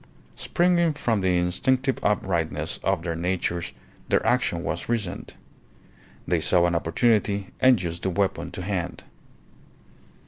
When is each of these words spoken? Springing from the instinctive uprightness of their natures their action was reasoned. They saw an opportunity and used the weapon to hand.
Springing 0.35 0.93
from 0.93 1.21
the 1.21 1.37
instinctive 1.37 2.03
uprightness 2.03 2.79
of 2.83 3.03
their 3.03 3.15
natures 3.15 3.71
their 4.09 4.25
action 4.25 4.63
was 4.63 4.89
reasoned. 4.89 5.35
They 6.27 6.39
saw 6.39 6.65
an 6.65 6.73
opportunity 6.73 7.49
and 7.59 7.79
used 7.79 8.01
the 8.01 8.09
weapon 8.09 8.49
to 8.53 8.63
hand. 8.63 9.03